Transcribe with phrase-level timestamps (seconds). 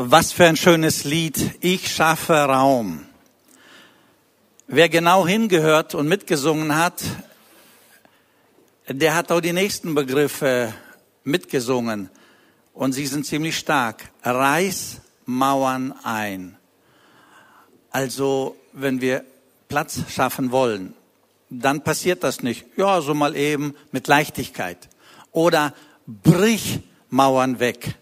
[0.00, 1.56] Was für ein schönes Lied.
[1.60, 3.04] Ich schaffe Raum.
[4.68, 7.02] Wer genau hingehört und mitgesungen hat,
[8.86, 10.72] der hat auch die nächsten Begriffe
[11.24, 12.10] mitgesungen.
[12.74, 14.04] Und sie sind ziemlich stark.
[14.22, 16.56] Reiß Mauern ein.
[17.90, 19.24] Also, wenn wir
[19.66, 20.94] Platz schaffen wollen,
[21.50, 22.66] dann passiert das nicht.
[22.76, 24.88] Ja, so mal eben mit Leichtigkeit.
[25.32, 25.74] Oder
[26.06, 27.96] brich Mauern weg.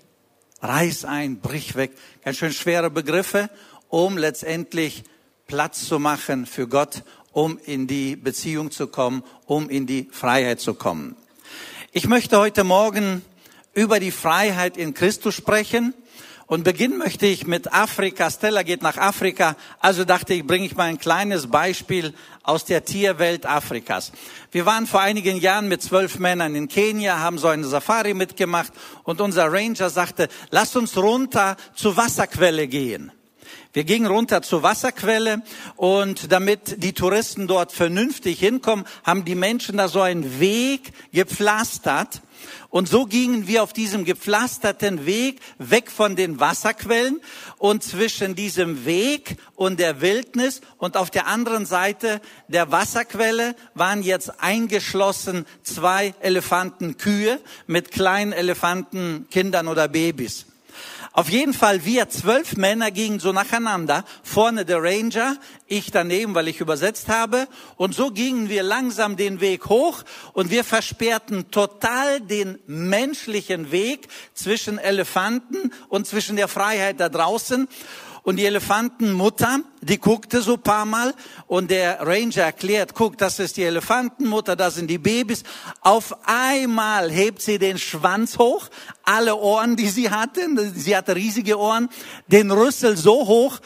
[0.62, 1.92] Reiß ein, brich weg.
[2.24, 3.50] Ganz schön schwere Begriffe,
[3.88, 5.04] um letztendlich
[5.46, 10.60] Platz zu machen für Gott, um in die Beziehung zu kommen, um in die Freiheit
[10.60, 11.14] zu kommen.
[11.92, 13.22] Ich möchte heute Morgen
[13.74, 15.92] über die Freiheit in Christus sprechen.
[16.46, 18.30] Und beginnen möchte ich mit Afrika.
[18.30, 19.56] Stella geht nach Afrika.
[19.80, 22.14] Also dachte ich, bringe ich mal ein kleines Beispiel
[22.46, 24.12] aus der Tierwelt Afrikas.
[24.52, 28.72] Wir waren vor einigen Jahren mit zwölf Männern in Kenia, haben so eine Safari mitgemacht
[29.02, 33.12] und unser Ranger sagte, lasst uns runter zur Wasserquelle gehen.
[33.72, 35.42] Wir gingen runter zur Wasserquelle
[35.74, 42.22] und damit die Touristen dort vernünftig hinkommen, haben die Menschen da so einen Weg gepflastert
[42.70, 47.20] und so gingen wir auf diesem gepflasterten Weg weg von den Wasserquellen
[47.58, 54.02] und zwischen diesem Weg und der Wildnis und auf der anderen Seite der Wasserquelle waren
[54.02, 60.46] jetzt eingeschlossen zwei Elefantenkühe mit kleinen Elefantenkindern oder Babys.
[61.16, 64.04] Auf jeden Fall, wir zwölf Männer gingen so nacheinander.
[64.22, 67.48] Vorne der Ranger, ich daneben, weil ich übersetzt habe.
[67.78, 70.02] Und so gingen wir langsam den Weg hoch
[70.34, 77.66] und wir versperrten total den menschlichen Weg zwischen Elefanten und zwischen der Freiheit da draußen.
[78.26, 81.14] Und die Elefantenmutter, die guckte so paar Mal
[81.46, 85.44] und der Ranger erklärt, guck, das ist die Elefantenmutter, das sind die Babys.
[85.80, 88.66] Auf einmal hebt sie den Schwanz hoch,
[89.04, 90.40] alle Ohren, die sie hatte,
[90.74, 91.88] sie hatte riesige Ohren,
[92.26, 93.60] den Rüssel so hoch,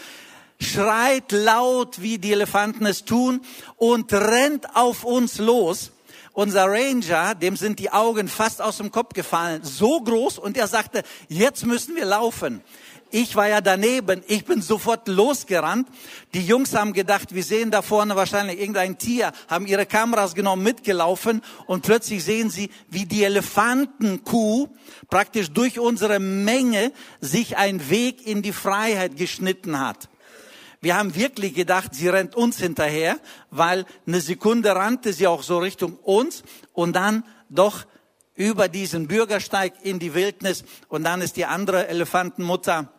[0.61, 3.41] schreit laut, wie die Elefanten es tun
[3.77, 5.91] und rennt auf uns los.
[6.33, 10.69] Unser Ranger, dem sind die Augen fast aus dem Kopf gefallen, so groß und er
[10.69, 12.63] sagte, jetzt müssen wir laufen.
[13.13, 14.23] Ich war ja daneben.
[14.29, 15.89] Ich bin sofort losgerannt.
[16.33, 20.63] Die Jungs haben gedacht, wir sehen da vorne wahrscheinlich irgendein Tier, haben ihre Kameras genommen,
[20.63, 24.69] mitgelaufen und plötzlich sehen sie, wie die Elefantenkuh
[25.09, 30.09] praktisch durch unsere Menge sich einen Weg in die Freiheit geschnitten hat.
[30.81, 33.19] Wir haben wirklich gedacht, sie rennt uns hinterher,
[33.51, 36.43] weil eine Sekunde rannte sie auch so Richtung uns
[36.73, 37.85] und dann doch
[38.35, 42.91] über diesen Bürgersteig in die Wildnis und dann ist die andere Elefantenmutter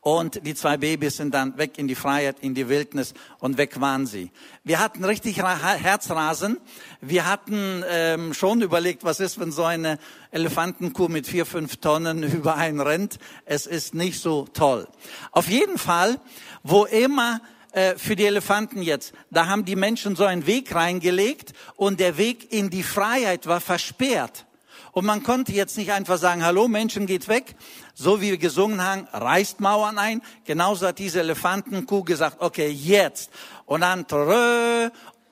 [0.00, 3.80] und die zwei Babys sind dann weg in die Freiheit, in die Wildnis und weg
[3.80, 4.30] waren sie.
[4.64, 6.58] Wir hatten richtig Herzrasen.
[7.00, 9.98] Wir hatten ähm, schon überlegt, was ist, wenn so eine
[10.30, 13.18] Elefantenkuh mit vier, fünf Tonnen über einen rennt.
[13.44, 14.88] Es ist nicht so toll.
[15.30, 16.20] Auf jeden Fall,
[16.62, 17.40] wo immer
[17.76, 19.12] äh, für die Elefanten jetzt.
[19.30, 23.60] Da haben die Menschen so einen Weg reingelegt und der Weg in die Freiheit war
[23.60, 24.45] versperrt.
[24.96, 27.54] Und man konnte jetzt nicht einfach sagen, hallo Menschen, geht weg.
[27.92, 30.22] So wie wir gesungen haben, reißt Mauern ein.
[30.46, 33.28] Genauso hat diese Elefantenkuh gesagt, okay, jetzt.
[33.66, 34.88] Und dann trö,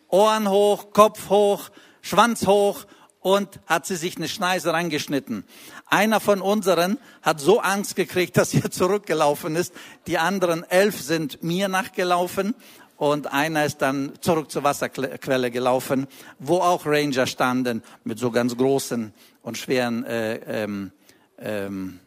[0.08, 1.70] Ohren hoch, Kopf hoch,
[2.02, 2.84] Schwanz hoch
[3.20, 5.44] und hat sie sich eine Schneise reingeschnitten.
[5.86, 9.72] Einer von unseren hat so Angst gekriegt, dass er zurückgelaufen ist.
[10.06, 12.54] Die anderen elf sind mir nachgelaufen
[12.96, 16.06] und einer ist dann zurück zur Wasserquelle gelaufen,
[16.38, 19.12] wo auch Ranger standen mit so ganz großen
[19.42, 20.92] und schweren äh, ähm,
[21.38, 22.00] ähm,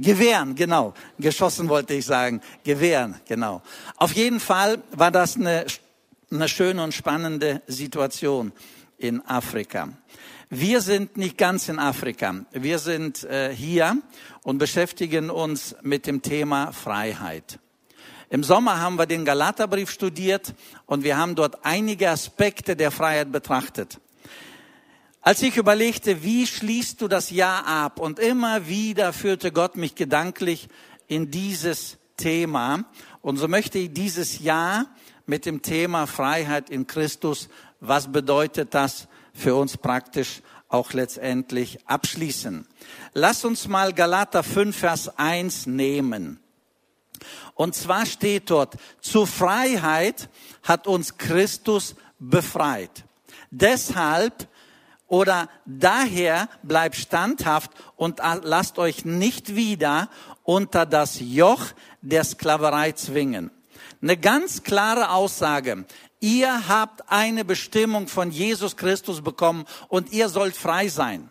[0.00, 0.94] Gewehren, genau.
[1.18, 2.40] Geschossen wollte ich sagen.
[2.62, 3.62] Gewehren, genau.
[3.96, 5.66] Auf jeden Fall war das eine,
[6.30, 8.52] eine schöne und spannende Situation
[8.96, 9.88] in Afrika.
[10.50, 12.34] Wir sind nicht ganz in Afrika.
[12.52, 13.98] Wir sind äh, hier
[14.42, 17.58] und beschäftigen uns mit dem Thema Freiheit.
[18.30, 20.54] Im Sommer haben wir den Galaterbrief studiert
[20.86, 24.00] und wir haben dort einige Aspekte der Freiheit betrachtet.
[25.20, 28.00] Als ich überlegte, wie schließt du das Jahr ab?
[28.00, 30.68] Und immer wieder führte Gott mich gedanklich
[31.08, 32.84] in dieses Thema.
[33.20, 34.86] Und so möchte ich dieses Jahr
[35.26, 37.50] mit dem Thema Freiheit in Christus,
[37.80, 39.08] was bedeutet das
[39.38, 42.66] für uns praktisch auch letztendlich abschließen.
[43.14, 46.40] Lass uns mal Galater 5, Vers 1 nehmen.
[47.54, 50.28] Und zwar steht dort, zur Freiheit
[50.62, 53.04] hat uns Christus befreit.
[53.50, 54.46] Deshalb
[55.06, 60.10] oder daher bleibt standhaft und lasst euch nicht wieder
[60.44, 61.64] unter das Joch
[62.02, 63.50] der Sklaverei zwingen.
[64.00, 65.84] Eine ganz klare Aussage.
[66.20, 71.30] Ihr habt eine Bestimmung von Jesus Christus bekommen und ihr sollt frei sein.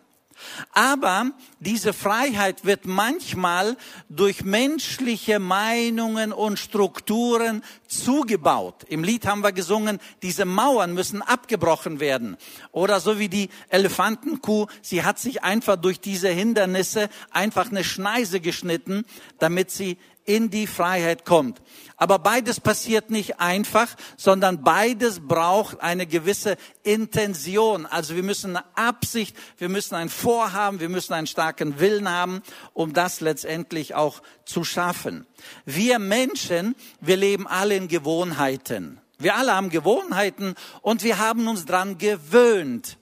[0.72, 3.76] Aber diese Freiheit wird manchmal
[4.08, 8.84] durch menschliche Meinungen und Strukturen zugebaut.
[8.88, 12.36] Im Lied haben wir gesungen, diese Mauern müssen abgebrochen werden.
[12.70, 18.40] Oder so wie die Elefantenkuh, sie hat sich einfach durch diese Hindernisse einfach eine Schneise
[18.40, 19.04] geschnitten,
[19.38, 21.62] damit sie in die Freiheit kommt.
[21.96, 23.88] Aber beides passiert nicht einfach,
[24.18, 27.86] sondern beides braucht eine gewisse Intention.
[27.86, 32.42] Also wir müssen eine Absicht, wir müssen ein Vorhaben, wir müssen einen starken Willen haben,
[32.74, 35.26] um das letztendlich auch zu schaffen.
[35.64, 39.00] Wir Menschen, wir leben alle in Gewohnheiten.
[39.18, 42.98] Wir alle haben Gewohnheiten und wir haben uns dran gewöhnt.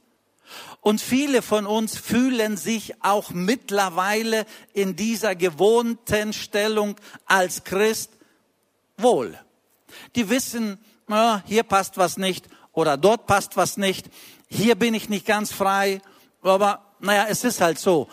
[0.86, 6.94] Und viele von uns fühlen sich auch mittlerweile in dieser gewohnten Stellung
[7.24, 8.12] als Christ
[8.96, 9.36] wohl.
[10.14, 10.78] Die wissen,
[11.08, 14.06] ja, hier passt was nicht oder dort passt was nicht,
[14.46, 16.00] hier bin ich nicht ganz frei,
[16.40, 18.06] aber naja, es ist halt so.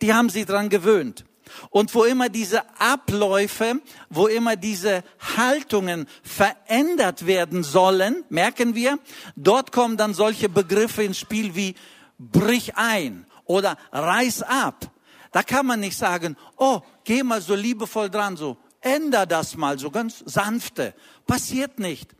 [0.00, 1.24] Die haben sich dran gewöhnt.
[1.70, 5.02] Und wo immer diese Abläufe, wo immer diese
[5.36, 9.00] Haltungen verändert werden sollen, merken wir,
[9.34, 11.74] dort kommen dann solche Begriffe ins Spiel wie
[12.20, 14.90] brich ein oder reiß ab.
[15.32, 19.78] Da kann man nicht sagen, oh, geh mal so liebevoll dran, so, änder das mal,
[19.78, 20.94] so ganz sanfte.
[21.26, 22.14] Passiert nicht.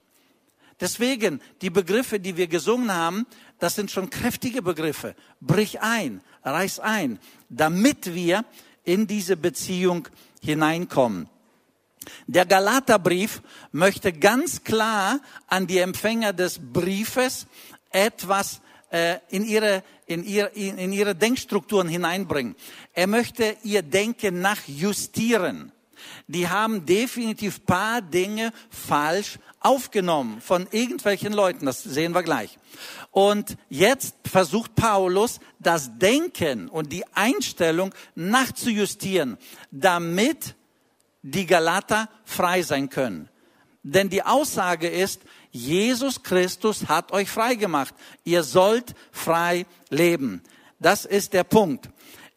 [0.80, 3.26] Deswegen, die Begriffe, die wir gesungen haben,
[3.58, 5.14] das sind schon kräftige Begriffe.
[5.40, 7.18] Brich ein, reiß ein,
[7.50, 8.44] damit wir
[8.84, 10.08] in diese Beziehung
[10.40, 11.28] hineinkommen.
[12.26, 13.42] Der Galaterbrief
[13.72, 17.46] möchte ganz klar an die Empfänger des Briefes
[17.90, 22.56] etwas äh, in ihre, in, ihre, in ihre Denkstrukturen hineinbringen.
[22.92, 25.72] Er möchte ihr Denken nachjustieren.
[26.26, 31.66] Die haben definitiv paar Dinge falsch aufgenommen von irgendwelchen Leuten.
[31.66, 32.58] Das sehen wir gleich.
[33.10, 39.36] Und jetzt versucht Paulus, das Denken und die Einstellung nachzujustieren,
[39.70, 40.54] damit
[41.22, 43.28] die Galater frei sein können.
[43.82, 47.94] Denn die Aussage ist, Jesus Christus hat euch frei gemacht.
[48.24, 50.42] Ihr sollt frei leben.
[50.78, 51.88] Das ist der Punkt.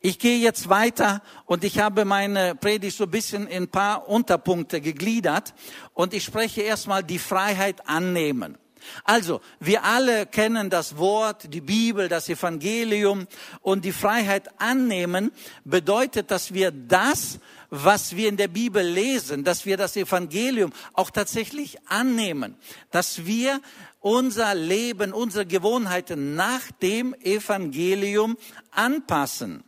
[0.01, 4.09] Ich gehe jetzt weiter und ich habe meine Predigt so ein bisschen in ein paar
[4.09, 5.53] Unterpunkte gegliedert
[5.93, 8.57] und ich spreche erstmal die Freiheit annehmen.
[9.03, 13.27] Also, wir alle kennen das Wort, die Bibel, das Evangelium
[13.61, 15.31] und die Freiheit annehmen
[15.63, 17.39] bedeutet, dass wir das,
[17.75, 22.55] was wir in der Bibel lesen, dass wir das Evangelium auch tatsächlich annehmen,
[22.91, 23.61] dass wir
[23.99, 28.37] unser Leben, unsere Gewohnheiten nach dem Evangelium
[28.69, 29.63] anpassen.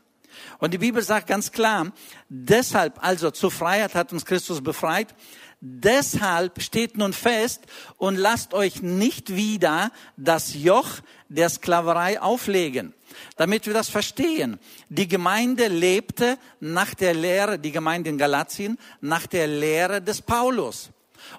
[0.60, 1.94] Und die Bibel sagt ganz klar,
[2.30, 5.16] deshalb also zur Freiheit hat uns Christus befreit,
[5.62, 7.62] deshalb steht nun fest
[7.98, 10.90] und lasst euch nicht wieder das Joch
[11.30, 12.94] der Sklaverei auflegen
[13.38, 14.60] damit wir das verstehen.
[14.90, 20.90] Die Gemeinde lebte nach der Lehre, die Gemeinde in Galatien, nach der Lehre des Paulus.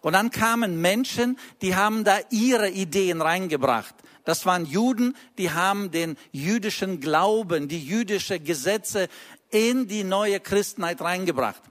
[0.01, 3.95] Und dann kamen Menschen, die haben da ihre Ideen reingebracht.
[4.25, 9.09] Das waren Juden, die haben den jüdischen Glauben, die jüdische Gesetze
[9.51, 11.63] in die neue Christenheit reingebracht.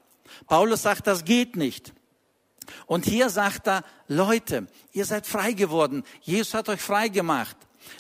[0.48, 1.94] Paulus sagt, das geht nicht.
[2.86, 6.04] Und hier sagt er, Leute, ihr seid frei geworden.
[6.22, 7.58] Jesus hat euch frei gemacht.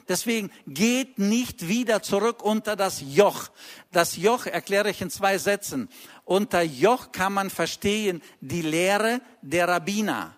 [0.07, 3.49] Deswegen geht nicht wieder zurück unter das Joch.
[3.91, 5.89] Das Joch erkläre ich in zwei Sätzen.
[6.23, 10.35] Unter Joch kann man verstehen die Lehre der Rabbiner.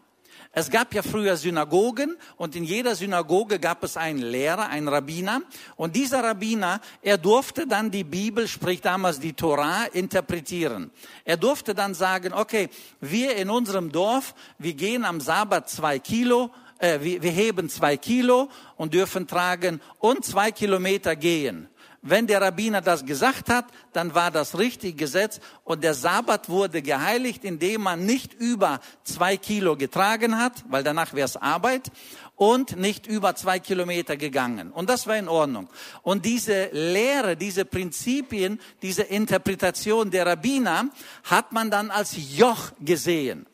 [0.60, 5.44] Es gab ja früher Synagogen und in jeder Synagoge gab es einen Lehrer, einen Rabbiner.
[5.76, 10.90] Und dieser Rabbiner, er durfte dann die Bibel, sprich damals die Torah, interpretieren.
[11.26, 12.70] Er durfte dann sagen, okay,
[13.02, 16.50] wir in unserem Dorf, wir gehen am Sabbat zwei Kilo
[16.80, 21.68] äh, wir, wir heben zwei Kilo und dürfen tragen und zwei Kilometer gehen.
[22.02, 26.82] Wenn der Rabbiner das gesagt hat, dann war das richtig Gesetz und der Sabbat wurde
[26.82, 31.92] geheiligt, indem man nicht über zwei Kilo getragen hat, weil danach wäre es Arbeit
[32.36, 34.72] und nicht über zwei Kilometer gegangen.
[34.72, 35.70] Und das war in Ordnung.
[36.04, 40.90] Und diese Lehre, diese Prinzipien, diese Interpretation der Rabbiner
[41.24, 43.48] hat man dann als Joch gesehen.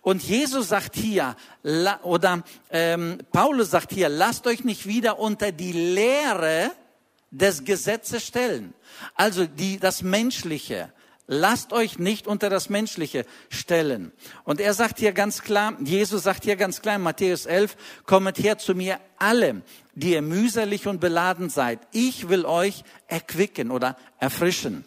[0.00, 1.36] Und Jesus sagt hier,
[2.02, 6.70] oder ähm, Paulus sagt hier, lasst euch nicht wieder unter die Lehre
[7.30, 8.74] des Gesetzes stellen.
[9.14, 10.92] Also die, das Menschliche.
[11.30, 14.12] Lasst euch nicht unter das Menschliche stellen.
[14.44, 18.38] Und er sagt hier ganz klar, Jesus sagt hier ganz klar in Matthäus 11, kommet
[18.38, 19.60] her zu mir alle,
[19.94, 21.80] die ihr mühselig und beladen seid.
[21.92, 24.86] Ich will euch erquicken oder erfrischen.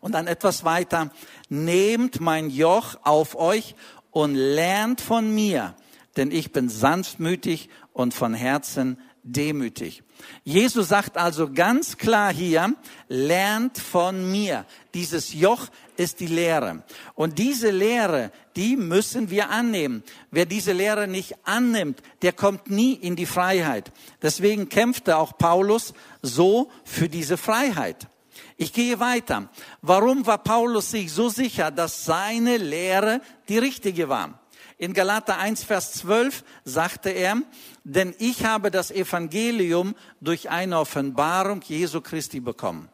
[0.00, 1.12] Und dann etwas weiter,
[1.48, 3.76] nehmt mein Joch auf euch
[4.10, 5.76] und lernt von mir,
[6.16, 8.98] denn ich bin sanftmütig und von Herzen
[9.32, 10.02] demütig.
[10.44, 12.74] Jesus sagt also ganz klar hier,
[13.08, 14.64] lernt von mir.
[14.94, 16.82] Dieses Joch ist die Lehre.
[17.14, 20.02] Und diese Lehre, die müssen wir annehmen.
[20.30, 23.92] Wer diese Lehre nicht annimmt, der kommt nie in die Freiheit.
[24.22, 28.08] Deswegen kämpfte auch Paulus so für diese Freiheit.
[28.56, 29.50] Ich gehe weiter.
[29.82, 34.40] Warum war Paulus sich so sicher, dass seine Lehre die richtige war?
[34.80, 37.42] In Galater 1, Vers 12 sagte er,
[37.88, 42.90] denn ich habe das Evangelium durch eine Offenbarung Jesu Christi bekommen.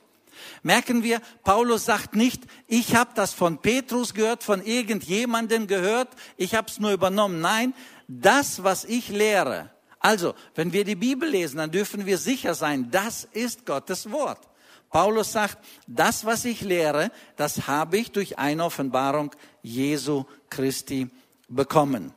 [0.62, 6.54] Merken wir, Paulus sagt nicht, ich habe das von Petrus gehört, von irgendjemandem gehört, ich
[6.54, 7.40] habe es nur übernommen.
[7.40, 7.74] Nein,
[8.06, 9.70] das, was ich lehre.
[9.98, 14.48] Also, wenn wir die Bibel lesen, dann dürfen wir sicher sein, das ist Gottes Wort.
[14.90, 15.58] Paulus sagt,
[15.88, 21.08] das, was ich lehre, das habe ich durch eine Offenbarung Jesu Christi
[21.48, 22.12] bekommen.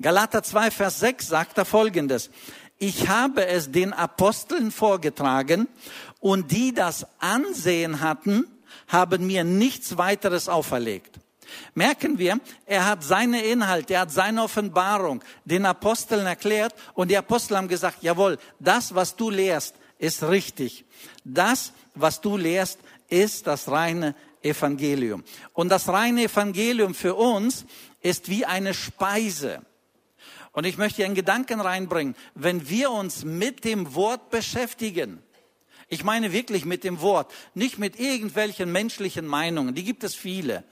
[0.00, 2.30] Galater 2, Vers 6 sagt er folgendes.
[2.78, 5.68] Ich habe es den Aposteln vorgetragen
[6.20, 8.46] und die das Ansehen hatten,
[8.88, 11.18] haben mir nichts weiteres auferlegt.
[11.74, 17.16] Merken wir, er hat seine Inhalte, er hat seine Offenbarung den Aposteln erklärt und die
[17.16, 20.84] Apostel haben gesagt, jawohl, das, was du lehrst, ist richtig.
[21.24, 22.78] Das, was du lehrst,
[23.08, 25.24] ist das reine Evangelium.
[25.52, 27.64] Und das reine Evangelium für uns
[28.06, 29.62] ist wie eine Speise.
[30.52, 32.14] Und ich möchte einen Gedanken reinbringen.
[32.34, 35.22] Wenn wir uns mit dem Wort beschäftigen,
[35.88, 40.64] ich meine wirklich mit dem Wort, nicht mit irgendwelchen menschlichen Meinungen, die gibt es viele.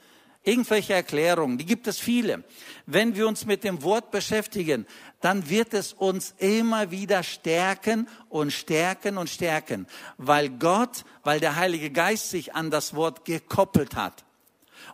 [0.43, 2.43] Irgendwelche Erklärungen, die gibt es viele.
[2.85, 4.85] Wenn wir uns mit dem Wort beschäftigen,
[5.19, 9.87] dann wird es uns immer wieder stärken und stärken und stärken,
[10.17, 14.24] weil Gott, weil der Heilige Geist sich an das Wort gekoppelt hat.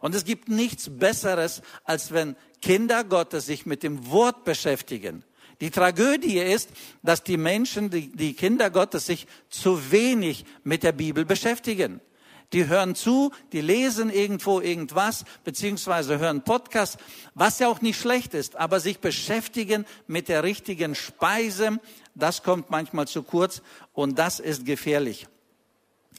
[0.02, 5.24] Und es gibt nichts Besseres, als wenn Kinder Gottes sich mit dem Wort beschäftigen.
[5.62, 6.72] Die Tragödie ist,
[7.04, 12.02] dass die Menschen, die, die Kinder Gottes sich zu wenig mit der Bibel beschäftigen.
[12.52, 16.98] Die hören zu, die lesen irgendwo irgendwas, beziehungsweise hören Podcast,
[17.34, 21.80] was ja auch nicht schlecht ist, aber sich beschäftigen mit der richtigen Speise,
[22.14, 23.62] das kommt manchmal zu kurz
[23.94, 25.28] und das ist gefährlich.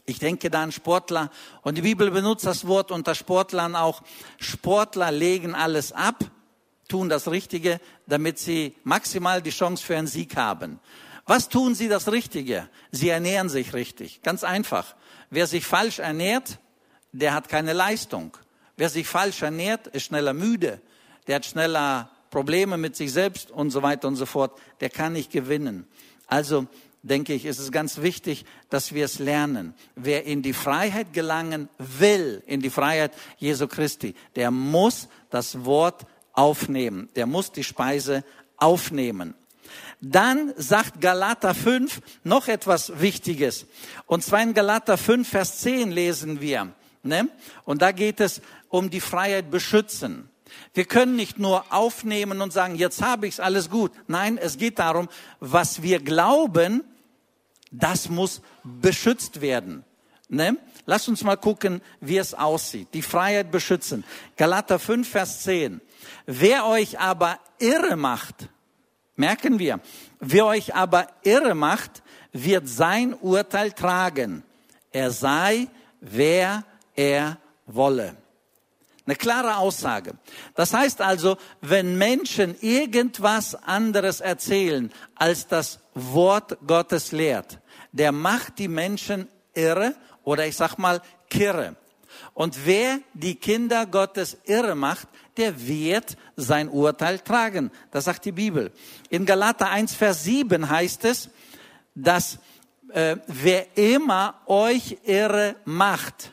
[0.05, 1.31] Ich denke da an Sportler
[1.61, 4.01] und die Bibel benutzt das Wort unter Sportlern auch.
[4.37, 6.25] Sportler legen alles ab,
[6.89, 10.79] tun das Richtige, damit sie maximal die Chance für einen Sieg haben.
[11.25, 12.67] Was tun sie das Richtige?
[12.91, 14.21] Sie ernähren sich richtig.
[14.23, 14.95] Ganz einfach.
[15.29, 16.59] Wer sich falsch ernährt,
[17.13, 18.35] der hat keine Leistung.
[18.75, 20.81] Wer sich falsch ernährt, ist schneller müde.
[21.27, 24.59] Der hat schneller Probleme mit sich selbst und so weiter und so fort.
[24.81, 25.87] Der kann nicht gewinnen.
[26.27, 26.67] Also
[27.03, 29.73] denke ich, ist es ganz wichtig, dass wir es lernen.
[29.95, 36.05] Wer in die Freiheit gelangen will, in die Freiheit Jesu Christi, der muss das Wort
[36.31, 37.09] aufnehmen.
[37.15, 38.23] Der muss die Speise
[38.57, 39.35] aufnehmen.
[40.01, 43.67] Dann sagt Galater 5 noch etwas Wichtiges.
[44.05, 46.73] Und zwar in Galater 5, Vers 10 lesen wir.
[47.03, 47.29] Ne?
[47.65, 50.29] Und da geht es um die Freiheit beschützen.
[50.73, 53.91] Wir können nicht nur aufnehmen und sagen, jetzt habe ich es alles gut.
[54.07, 55.07] Nein, es geht darum,
[55.39, 56.83] was wir glauben,
[57.73, 59.83] das muss beschützt werden.
[60.29, 60.57] Ne?
[60.85, 62.87] Lass uns mal gucken, wie es aussieht.
[62.93, 64.05] Die Freiheit beschützen.
[64.37, 65.81] Galater 5, Vers 10.
[66.25, 68.49] Wer euch aber irre macht,
[69.15, 69.79] Merken wir,
[70.19, 72.01] wer euch aber irre macht,
[72.31, 74.43] wird sein Urteil tragen.
[74.91, 75.67] Er sei,
[76.01, 76.63] wer
[76.95, 77.37] er
[77.67, 78.15] wolle.
[79.05, 80.13] Eine klare Aussage.
[80.55, 87.59] Das heißt also, wenn Menschen irgendwas anderes erzählen, als das Wort Gottes lehrt,
[87.93, 91.77] der macht die Menschen irre oder ich sag mal kirre.
[92.33, 95.07] Und wer die Kinder Gottes irre macht,
[95.37, 97.71] der wird sein Urteil tragen.
[97.91, 98.71] Das sagt die Bibel.
[99.09, 101.29] In Galater 1, Vers 7 heißt es,
[101.95, 102.39] dass
[102.89, 106.31] äh, wer immer euch irre macht,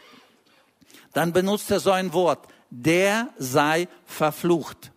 [1.13, 4.90] dann benutzt er so ein Wort, der sei verflucht.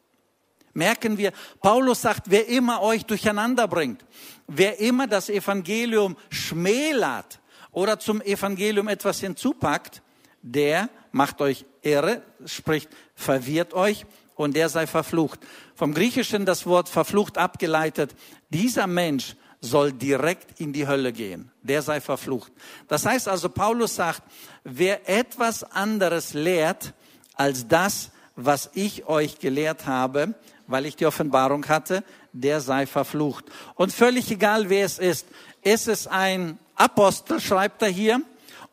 [0.73, 4.03] Merken wir, Paulus sagt, wer immer euch durcheinander bringt,
[4.47, 7.39] wer immer das Evangelium schmälert
[7.71, 10.01] oder zum Evangelium etwas hinzupackt,
[10.41, 15.39] der macht euch irre, spricht, verwirrt euch und der sei verflucht.
[15.75, 18.15] Vom Griechischen das Wort verflucht abgeleitet.
[18.49, 21.51] Dieser Mensch soll direkt in die Hölle gehen.
[21.61, 22.51] Der sei verflucht.
[22.87, 24.21] Das heißt also, Paulus sagt,
[24.63, 26.93] wer etwas anderes lehrt
[27.35, 30.35] als das, was ich euch gelehrt habe,
[30.67, 33.45] weil ich die Offenbarung hatte, der sei verflucht.
[33.75, 35.27] Und völlig egal, wer es ist.
[35.61, 38.21] Ist es ein Apostel, schreibt er hier,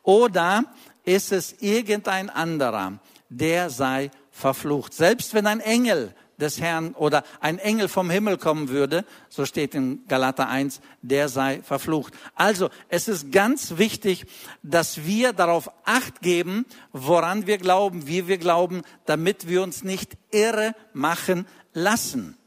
[0.03, 0.65] oder
[1.03, 4.93] ist es irgendein anderer, der sei verflucht.
[4.93, 9.75] Selbst wenn ein Engel des Herrn oder ein Engel vom Himmel kommen würde, so steht
[9.75, 12.13] in Galater 1, der sei verflucht.
[12.35, 14.25] Also, es ist ganz wichtig,
[14.63, 20.17] dass wir darauf acht geben, woran wir glauben, wie wir glauben, damit wir uns nicht
[20.31, 22.37] irre machen lassen.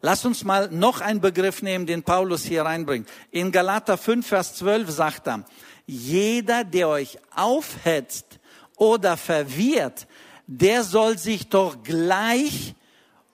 [0.00, 3.08] Lass uns mal noch einen Begriff nehmen, den Paulus hier reinbringt.
[3.30, 5.44] In Galater 5, Vers 12 sagt er,
[5.86, 8.40] jeder, der euch aufhetzt
[8.76, 10.06] oder verwirrt,
[10.46, 12.74] der soll sich doch gleich,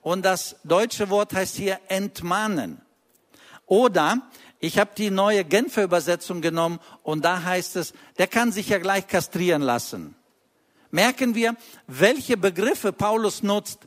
[0.03, 2.81] und das deutsche Wort heißt hier entmahnen.
[3.67, 4.23] Oder
[4.61, 8.79] ich habe die neue Genfer Übersetzung genommen und da heißt es, der kann sich ja
[8.79, 10.15] gleich kastrieren lassen.
[10.91, 13.81] Merken wir, welche Begriffe Paulus nutzt.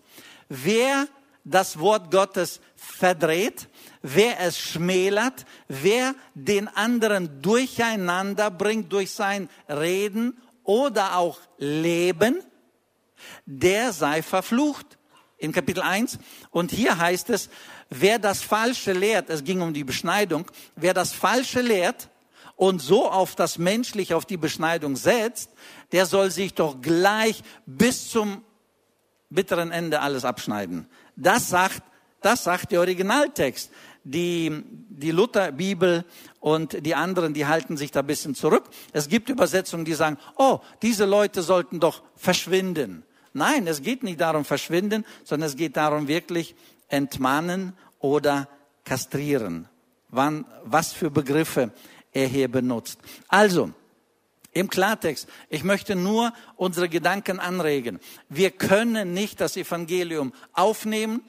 [0.53, 1.07] Wer
[1.45, 3.69] das Wort Gottes verdreht,
[4.01, 12.43] wer es schmälert, wer den anderen durcheinander bringt durch sein Reden oder auch Leben,
[13.45, 14.97] der sei verflucht.
[15.37, 16.19] In Kapitel 1.
[16.49, 17.49] Und hier heißt es,
[17.89, 22.09] wer das Falsche lehrt, es ging um die Beschneidung, wer das Falsche lehrt
[22.57, 25.49] und so auf das Menschliche, auf die Beschneidung setzt,
[25.93, 28.43] der soll sich doch gleich bis zum
[29.31, 30.87] bitteren Ende alles abschneiden.
[31.15, 31.81] Das sagt,
[32.21, 33.71] das sagt der Originaltext.
[34.03, 36.05] Die, die Lutherbibel
[36.39, 38.63] und die anderen, die halten sich da ein bisschen zurück.
[38.93, 43.03] Es gibt Übersetzungen, die sagen, oh, diese Leute sollten doch verschwinden.
[43.33, 46.55] Nein, es geht nicht darum verschwinden, sondern es geht darum wirklich
[46.87, 48.47] entmannen oder
[48.83, 49.67] kastrieren.
[50.09, 51.71] Wann, was für Begriffe
[52.11, 52.99] er hier benutzt.
[53.27, 53.71] Also,
[54.51, 57.99] im Klartext, ich möchte nur unsere Gedanken anregen.
[58.29, 61.23] Wir können nicht das Evangelium aufnehmen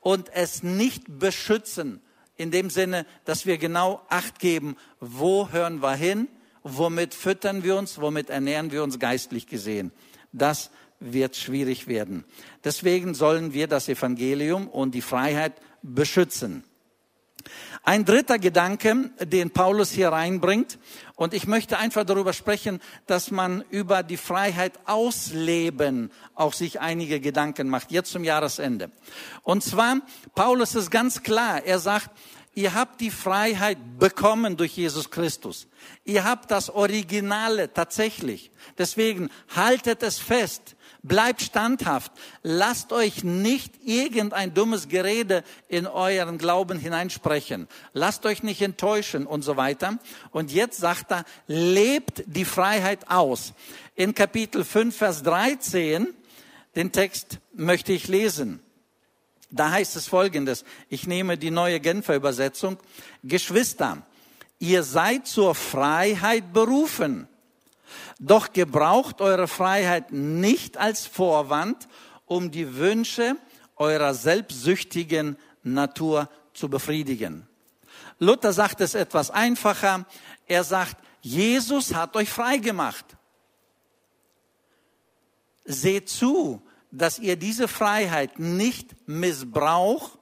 [0.00, 2.00] und es nicht beschützen,
[2.36, 6.28] in dem Sinne, dass wir genau Acht geben, wo hören wir hin,
[6.62, 9.92] womit füttern wir uns, womit ernähren wir uns geistlich gesehen.
[10.32, 10.70] Das
[11.00, 12.24] wird schwierig werden.
[12.64, 16.64] Deswegen sollen wir das Evangelium und die Freiheit beschützen.
[17.86, 20.78] Ein dritter Gedanke, den Paulus hier reinbringt,
[21.16, 27.20] und ich möchte einfach darüber sprechen, dass man über die Freiheit ausleben auch sich einige
[27.20, 28.90] Gedanken macht, jetzt zum Jahresende.
[29.42, 29.98] Und zwar,
[30.34, 32.10] Paulus ist ganz klar, er sagt,
[32.54, 35.68] ihr habt die Freiheit bekommen durch Jesus Christus.
[36.04, 38.50] Ihr habt das Originale tatsächlich.
[38.78, 40.73] Deswegen haltet es fest.
[41.04, 42.12] Bleibt standhaft.
[42.42, 47.68] Lasst euch nicht irgendein dummes Gerede in euren Glauben hineinsprechen.
[47.92, 49.98] Lasst euch nicht enttäuschen und so weiter.
[50.30, 53.52] Und jetzt sagt er, lebt die Freiheit aus.
[53.94, 56.08] In Kapitel 5, Vers 13,
[56.74, 58.60] den Text möchte ich lesen.
[59.50, 60.64] Da heißt es folgendes.
[60.88, 62.78] Ich nehme die neue Genfer Übersetzung.
[63.22, 63.98] Geschwister,
[64.58, 67.28] ihr seid zur Freiheit berufen.
[68.18, 71.88] Doch gebraucht eure Freiheit nicht als Vorwand,
[72.26, 73.36] um die Wünsche
[73.76, 77.48] eurer selbstsüchtigen Natur zu befriedigen.
[78.18, 80.06] Luther sagt es etwas einfacher.
[80.46, 83.04] Er sagt, Jesus hat euch frei gemacht.
[85.64, 90.18] Seht zu, dass ihr diese Freiheit nicht missbraucht,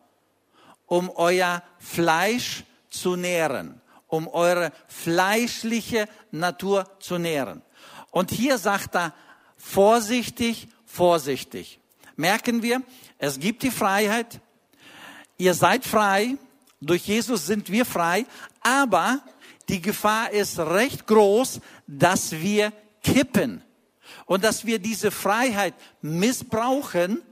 [0.87, 7.63] um euer Fleisch zu nähren, um eure fleischliche Natur zu nähren.
[8.13, 9.13] Und hier sagt er,
[9.57, 11.81] vorsichtig, vorsichtig.
[12.15, 12.83] Merken wir,
[13.19, 14.41] es gibt die Freiheit,
[15.39, 16.37] ihr seid frei,
[16.81, 18.27] durch Jesus sind wir frei,
[18.61, 19.21] aber
[19.69, 22.73] die Gefahr ist recht groß, dass wir
[23.03, 23.63] kippen
[24.27, 27.23] und dass wir diese Freiheit missbrauchen,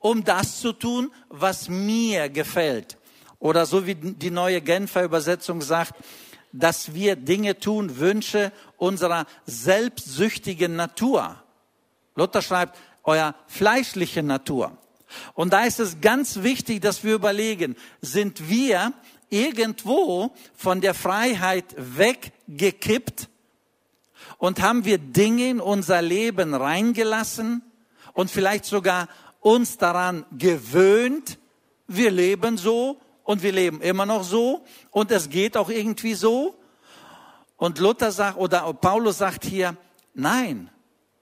[0.00, 2.98] um das zu tun, was mir gefällt.
[3.38, 5.94] Oder so wie die neue Genfer Übersetzung sagt,
[6.58, 11.42] dass wir Dinge tun, Wünsche unserer selbstsüchtigen Natur.
[12.14, 14.76] Luther schreibt, euer fleischliche Natur.
[15.34, 18.92] Und da ist es ganz wichtig, dass wir überlegen, sind wir
[19.30, 23.28] irgendwo von der Freiheit weggekippt
[24.38, 27.62] und haben wir Dinge in unser Leben reingelassen
[28.12, 29.08] und vielleicht sogar
[29.40, 31.38] uns daran gewöhnt,
[31.86, 36.56] wir leben so und wir leben immer noch so und es geht auch irgendwie so.
[37.56, 39.76] Und Luther sagt oder Paulus sagt hier,
[40.14, 40.70] nein,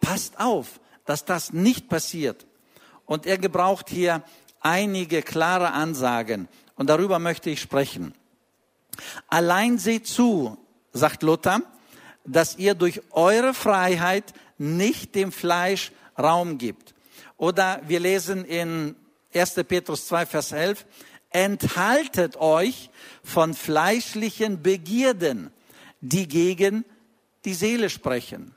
[0.01, 2.47] passt auf, dass das nicht passiert.
[3.07, 4.23] Und er gebraucht hier
[4.61, 8.14] einige klare Ansagen und darüber möchte ich sprechen.
[9.29, 10.59] Allein seht zu,
[10.93, 11.62] sagt Luther,
[12.27, 16.95] dass ihr durch eure Freiheit nicht dem Fleisch Raum gibt.
[17.38, 18.95] Oder wir lesen in
[19.35, 19.55] 1.
[19.67, 20.87] Petrus 2, Vers 11,
[21.35, 22.88] enthaltet euch
[23.23, 25.51] von fleischlichen Begierden,
[26.01, 26.87] die gegen
[27.44, 28.55] die Seele sprechen.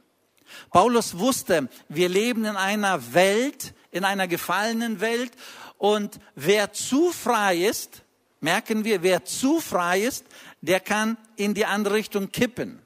[0.72, 5.34] Paulus wusste, wir leben in einer Welt, in einer gefallenen Welt
[5.78, 8.04] Und wer zu frei ist,
[8.40, 10.26] merken wir, wer zu frei ist,
[10.62, 12.82] der kann in die andere Richtung kippen.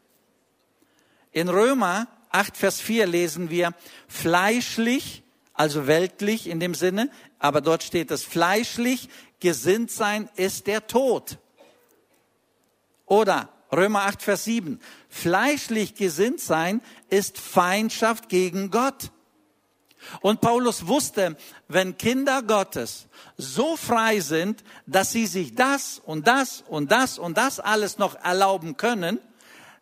[1.32, 3.74] In Römer 8, Vers 4 lesen wir,
[4.08, 5.24] fleischlich,
[5.54, 9.10] also weltlich in dem Sinne, aber dort steht es, fleischlich
[9.42, 11.38] gesinnt sein ist der Tod.
[13.06, 19.12] Oder Römer 8, Vers 7, fleischlich gesinnt sein ist Feindschaft gegen Gott.
[20.22, 26.64] Und Paulus wusste, wenn Kinder Gottes so frei sind, dass sie sich das und das
[26.68, 29.20] und das und das alles noch erlauben können,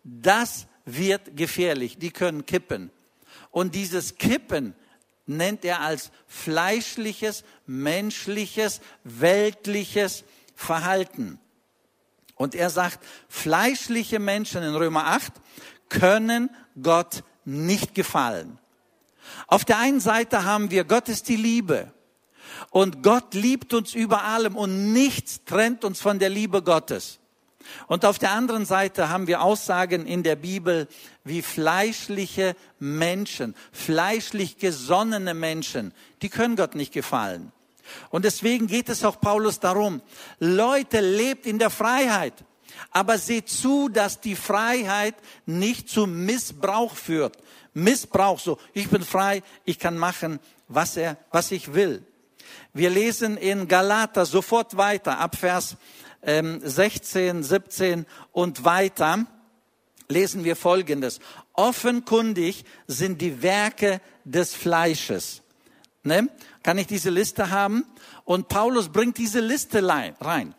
[0.03, 1.97] das wird gefährlich.
[1.97, 2.91] Die können kippen.
[3.51, 4.75] Und dieses Kippen
[5.29, 10.23] nennt er als fleischliches, menschliches, weltliches
[10.55, 11.39] Verhalten.
[12.35, 15.33] Und er sagt, fleischliche Menschen in Römer 8
[15.87, 16.49] können
[16.81, 18.57] Gott nicht gefallen.
[19.47, 21.93] Auf der einen Seite haben wir, Gott ist die Liebe.
[22.71, 27.19] Und Gott liebt uns über allem und nichts trennt uns von der Liebe Gottes.
[27.87, 30.87] Und auf der anderen Seite haben wir Aussagen in der Bibel
[31.23, 37.51] wie fleischliche Menschen, fleischlich gesonnene Menschen, die können Gott nicht gefallen.
[38.09, 40.01] Und deswegen geht es auch Paulus darum,
[40.39, 42.33] Leute, lebt in der Freiheit,
[42.91, 47.37] aber seht zu, dass die Freiheit nicht zum Missbrauch führt.
[47.73, 52.05] Missbrauch so, ich bin frei, ich kann machen, was er, was ich will.
[52.73, 55.77] Wir lesen in Galater sofort weiter, ab Vers
[56.21, 59.25] 16, ähm, 17 und weiter,
[60.07, 61.19] lesen wir Folgendes.
[61.53, 65.41] Offenkundig sind die Werke des Fleisches.
[66.03, 66.29] Ne?
[66.63, 67.85] Kann ich diese Liste haben?
[68.25, 70.55] Und Paulus bringt diese Liste rein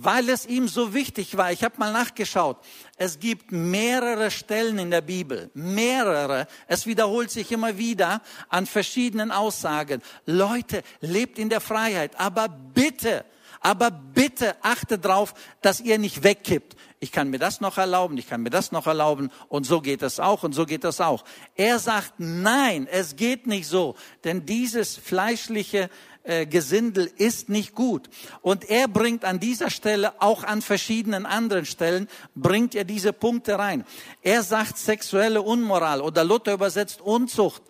[0.00, 1.52] weil es ihm so wichtig war.
[1.52, 2.58] Ich habe mal nachgeschaut.
[2.96, 6.46] Es gibt mehrere Stellen in der Bibel, mehrere.
[6.66, 10.02] Es wiederholt sich immer wieder an verschiedenen Aussagen.
[10.24, 13.24] Leute, lebt in der Freiheit, aber bitte,
[13.60, 16.76] aber bitte achte darauf, dass ihr nicht wegkippt.
[17.00, 20.02] Ich kann mir das noch erlauben, ich kann mir das noch erlauben und so geht
[20.02, 21.24] es auch und so geht es auch.
[21.54, 23.94] Er sagt, nein, es geht nicht so,
[24.24, 25.90] denn dieses fleischliche
[26.28, 28.10] äh, Gesindel ist nicht gut.
[28.42, 33.58] Und er bringt an dieser Stelle, auch an verschiedenen anderen Stellen, bringt er diese Punkte
[33.58, 33.86] rein.
[34.20, 37.62] Er sagt sexuelle Unmoral oder Luther übersetzt Unzucht.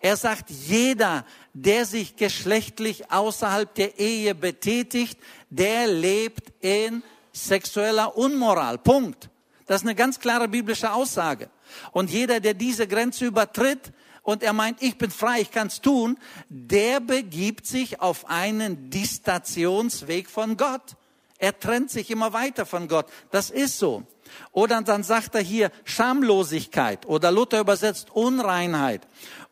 [0.00, 1.26] Er sagt, jeder,
[1.58, 8.76] der sich geschlechtlich außerhalb der Ehe betätigt, der lebt in sexueller Unmoral.
[8.76, 9.30] Punkt.
[9.64, 11.48] Das ist eine ganz klare biblische Aussage.
[11.92, 13.92] Und jeder, der diese Grenze übertritt,
[14.22, 20.28] und er meint, ich bin frei, ich kann's tun, der begibt sich auf einen Distationsweg
[20.28, 20.96] von Gott.
[21.38, 23.06] Er trennt sich immer weiter von Gott.
[23.30, 24.02] Das ist so.
[24.52, 29.06] Oder dann sagt er hier Schamlosigkeit oder Luther übersetzt Unreinheit.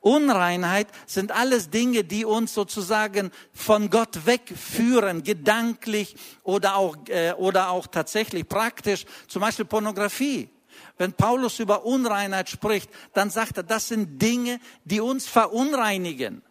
[0.04, 7.70] Unreinheit sind alles Dinge, die uns sozusagen von Gott wegführen, gedanklich oder auch, äh, oder
[7.70, 9.06] auch tatsächlich praktisch.
[9.28, 10.50] Zum Beispiel Pornografie.
[10.98, 16.42] Wenn Paulus über Unreinheit spricht, dann sagt er, das sind Dinge, die uns verunreinigen.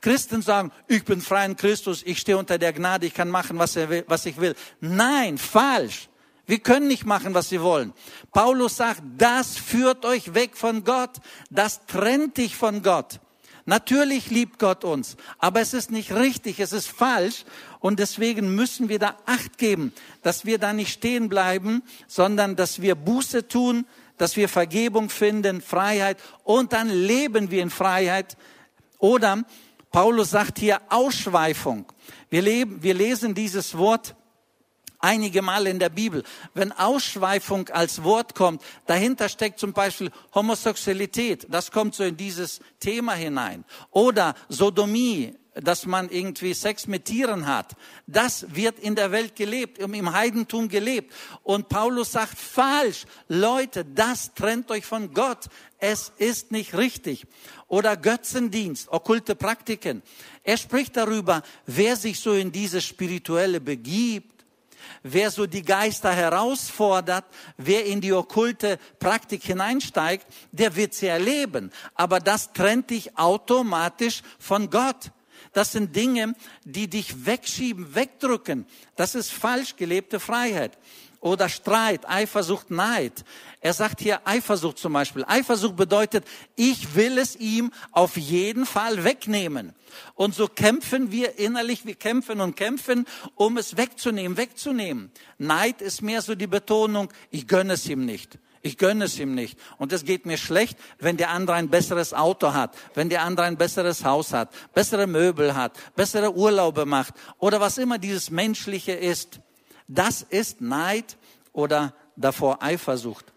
[0.00, 3.56] Christen sagen, ich bin frei in Christus, ich stehe unter der Gnade, ich kann machen,
[3.56, 4.56] was, will, was ich will.
[4.80, 6.08] Nein, falsch.
[6.46, 7.92] Wir können nicht machen, was wir wollen.
[8.32, 11.12] Paulus sagt, das führt euch weg von Gott,
[11.50, 13.20] das trennt dich von Gott.
[13.66, 17.46] Natürlich liebt Gott uns, aber es ist nicht richtig, es ist falsch
[17.80, 22.82] und deswegen müssen wir da Acht geben, dass wir da nicht stehen bleiben, sondern dass
[22.82, 23.86] wir Buße tun,
[24.18, 28.36] dass wir Vergebung finden, Freiheit und dann leben wir in Freiheit.
[28.98, 29.44] Oder
[29.90, 31.86] Paulus sagt hier Ausschweifung.
[32.28, 34.14] Wir, leben, wir lesen dieses Wort
[35.04, 36.24] einige Mal in der Bibel.
[36.54, 41.46] Wenn Ausschweifung als Wort kommt, dahinter steckt zum Beispiel Homosexualität.
[41.50, 43.64] Das kommt so in dieses Thema hinein.
[43.90, 47.76] Oder Sodomie, dass man irgendwie Sex mit Tieren hat.
[48.06, 51.12] Das wird in der Welt gelebt, im Heidentum gelebt.
[51.42, 53.04] Und Paulus sagt, falsch.
[53.28, 55.46] Leute, das trennt euch von Gott.
[55.78, 57.26] Es ist nicht richtig.
[57.68, 60.02] Oder Götzendienst, okkulte Praktiken.
[60.44, 64.33] Er spricht darüber, wer sich so in diese spirituelle begibt,
[65.02, 67.24] wer so die Geister herausfordert,
[67.56, 71.70] wer in die okkulte Praktik hineinsteigt, der wird sie erleben.
[71.94, 75.10] Aber das trennt dich automatisch von Gott.
[75.52, 78.66] Das sind Dinge, die dich wegschieben, wegdrücken.
[78.96, 80.76] Das ist falsch gelebte Freiheit.
[81.24, 83.24] Oder Streit, Eifersucht, Neid.
[83.62, 85.24] Er sagt hier Eifersucht zum Beispiel.
[85.26, 89.72] Eifersucht bedeutet, ich will es ihm auf jeden Fall wegnehmen.
[90.16, 93.06] Und so kämpfen wir innerlich, wir kämpfen und kämpfen,
[93.36, 95.10] um es wegzunehmen, wegzunehmen.
[95.38, 98.38] Neid ist mehr so die Betonung, ich gönne es ihm nicht.
[98.60, 99.58] Ich gönne es ihm nicht.
[99.78, 103.46] Und es geht mir schlecht, wenn der andere ein besseres Auto hat, wenn der andere
[103.46, 108.92] ein besseres Haus hat, bessere Möbel hat, bessere Urlaube macht oder was immer dieses Menschliche
[108.92, 109.40] ist.
[109.88, 111.16] Das ist Neid
[111.52, 113.32] oder davor Eifersucht.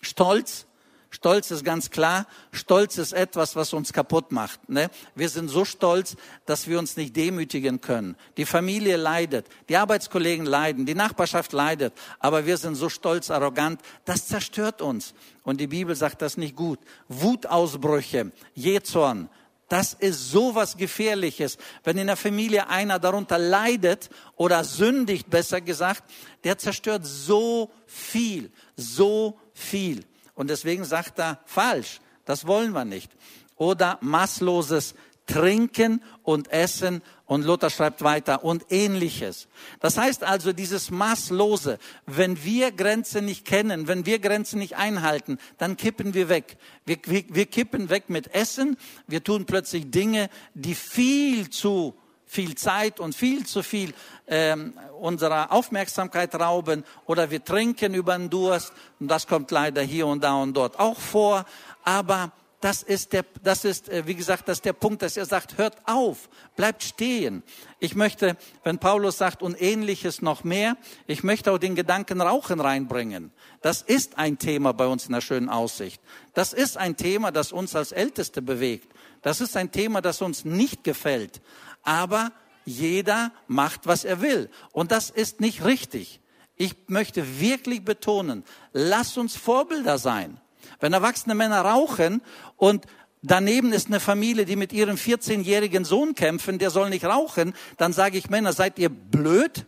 [0.00, 0.66] Stolz
[1.14, 2.26] Stolz ist ganz klar.
[2.50, 4.68] Stolz ist etwas, was uns kaputt macht.
[4.68, 4.90] Ne?
[5.14, 8.16] Wir sind so stolz, dass wir uns nicht demütigen können.
[8.36, 13.80] Die Familie leidet, die Arbeitskollegen leiden, die Nachbarschaft leidet, aber wir sind so stolz, arrogant.
[14.04, 15.14] Das zerstört uns.
[15.44, 16.80] Und die Bibel sagt das nicht gut.
[17.06, 19.28] Wutausbrüche, Jezorn,
[19.74, 21.58] das ist so was Gefährliches.
[21.82, 26.04] Wenn in der Familie einer darunter leidet oder sündigt, besser gesagt,
[26.44, 30.04] der zerstört so viel, so viel.
[30.36, 32.00] Und deswegen sagt er falsch.
[32.24, 33.10] Das wollen wir nicht.
[33.56, 34.94] Oder maßloses
[35.26, 39.48] Trinken und Essen und Luther schreibt weiter und ähnliches.
[39.80, 45.38] Das heißt also dieses Maßlose, wenn wir Grenzen nicht kennen, wenn wir Grenzen nicht einhalten,
[45.58, 46.58] dann kippen wir weg.
[46.84, 51.94] Wir, wir, wir kippen weg mit Essen, wir tun plötzlich Dinge, die viel zu
[52.26, 53.94] viel Zeit und viel zu viel
[54.26, 60.06] ähm, unserer Aufmerksamkeit rauben oder wir trinken über den Durst und das kommt leider hier
[60.06, 61.44] und da und dort auch vor.
[61.84, 62.32] Aber
[62.64, 65.58] das ist der, das ist, äh, wie gesagt, das ist der Punkt, dass er sagt,
[65.58, 67.42] hört auf, bleibt stehen.
[67.78, 72.60] Ich möchte, wenn Paulus sagt, und ähnliches noch mehr, ich möchte auch den Gedanken Rauchen
[72.60, 73.32] reinbringen.
[73.60, 76.00] Das ist ein Thema bei uns in der schönen Aussicht.
[76.32, 78.90] Das ist ein Thema, das uns als Älteste bewegt.
[79.20, 81.42] Das ist ein Thema, das uns nicht gefällt.
[81.82, 82.32] Aber
[82.64, 84.48] jeder macht, was er will.
[84.72, 86.18] Und das ist nicht richtig.
[86.56, 90.40] Ich möchte wirklich betonen, lass uns Vorbilder sein.
[90.84, 92.20] Wenn erwachsene Männer rauchen
[92.58, 92.84] und
[93.22, 97.94] daneben ist eine Familie, die mit ihrem 14-jährigen Sohn kämpfen, der soll nicht rauchen, dann
[97.94, 99.64] sage ich Männer, seid ihr blöd?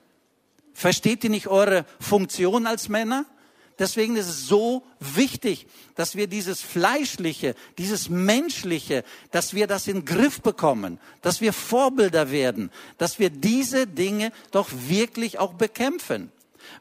[0.74, 3.24] Versteht ihr nicht eure Funktion als Männer?
[3.78, 10.00] Deswegen ist es so wichtig, dass wir dieses Fleischliche, dieses Menschliche, dass wir das in
[10.00, 16.30] den Griff bekommen, dass wir Vorbilder werden, dass wir diese Dinge doch wirklich auch bekämpfen.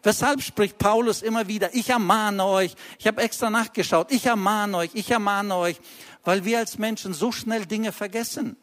[0.06, 4.91] Weshalb spricht Paulus immer wieder, ich ermahne euch, ich habe extra nachgeschaut, ich ermahne euch,
[4.94, 5.78] ich ermahne euch,
[6.24, 8.56] weil wir als Menschen so schnell Dinge vergessen,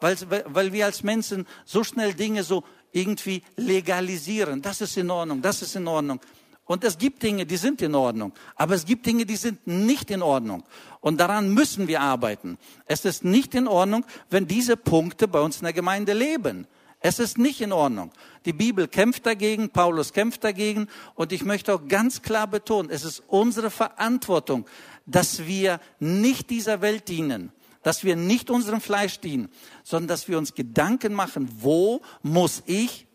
[0.00, 4.62] weil, weil wir als Menschen so schnell Dinge so irgendwie legalisieren.
[4.62, 6.18] Das ist in Ordnung, das ist in Ordnung.
[6.64, 8.32] Und es gibt Dinge, die sind in Ordnung.
[8.54, 10.64] Aber es gibt Dinge, die sind nicht in Ordnung.
[11.00, 12.56] Und daran müssen wir arbeiten.
[12.86, 16.66] Es ist nicht in Ordnung, wenn diese Punkte bei uns in der Gemeinde leben.
[17.06, 18.10] Es ist nicht in Ordnung.
[18.46, 20.88] Die Bibel kämpft dagegen, Paulus kämpft dagegen.
[21.14, 24.66] Und ich möchte auch ganz klar betonen, es ist unsere Verantwortung,
[25.06, 27.52] dass wir nicht dieser Welt dienen,
[27.84, 29.50] dass wir nicht unserem Fleisch dienen,
[29.84, 33.06] sondern dass wir uns Gedanken machen, wo muss ich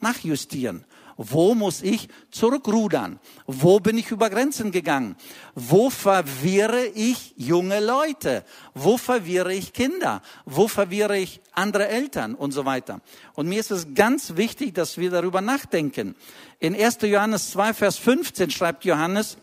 [0.00, 0.84] nachjustieren?
[1.16, 3.18] Wo muss ich zurückrudern?
[3.46, 5.16] Wo bin ich über Grenzen gegangen?
[5.54, 8.44] Wo verwirre ich junge Leute?
[8.74, 10.20] Wo verwirre ich Kinder?
[10.44, 13.00] Wo verwirre ich andere Eltern und so weiter?
[13.32, 16.16] Und mir ist es ganz wichtig, dass wir darüber nachdenken.
[16.60, 16.98] In 1.
[17.02, 19.38] Johannes 2, Vers 15 schreibt Johannes,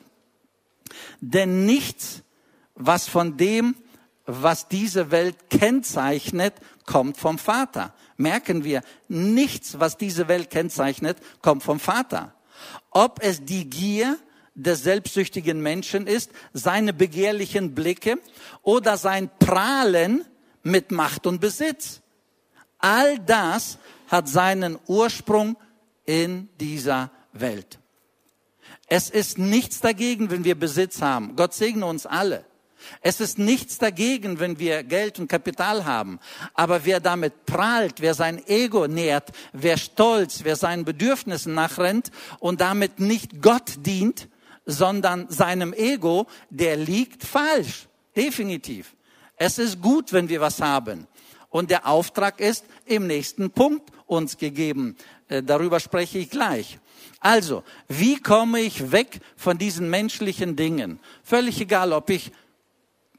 [1.22, 2.22] denn nichts,
[2.76, 3.76] was von dem,
[4.28, 6.54] was diese Welt kennzeichnet,
[6.86, 12.34] kommt vom Vater merken wir, nichts, was diese Welt kennzeichnet, kommt vom Vater.
[12.90, 14.18] Ob es die Gier
[14.56, 18.18] des selbstsüchtigen Menschen ist, seine begehrlichen Blicke
[18.64, 20.26] oder sein Prahlen
[20.64, 22.02] mit Macht und Besitz.
[22.80, 25.58] All das hat seinen Ursprung
[26.06, 27.80] in dieser Welt.
[28.88, 31.36] Es ist nichts dagegen, wenn wir Besitz haben.
[31.36, 32.46] Gott segne uns alle.
[33.02, 36.20] Es ist nichts dagegen, wenn wir Geld und Kapital haben.
[36.54, 42.62] Aber wer damit prahlt, wer sein Ego nährt, wer stolz, wer seinen Bedürfnissen nachrennt und
[42.62, 44.28] damit nicht Gott dient,
[44.66, 47.88] sondern seinem Ego, der liegt falsch.
[48.16, 48.96] Definitiv.
[49.36, 51.08] Es ist gut, wenn wir was haben.
[51.50, 54.96] Und der Auftrag ist im nächsten Punkt uns gegeben.
[55.28, 56.80] Äh, darüber spreche ich gleich.
[57.20, 61.00] Also, wie komme ich weg von diesen menschlichen Dingen?
[61.24, 62.32] Völlig egal, ob ich